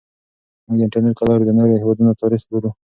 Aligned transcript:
موږ 0.65 0.77
د 0.79 0.81
انټرنیټ 0.85 1.17
له 1.19 1.25
لارې 1.29 1.43
د 1.45 1.51
نورو 1.57 1.79
هیوادونو 1.81 2.17
تاریخ 2.21 2.41
لولو. 2.51 2.69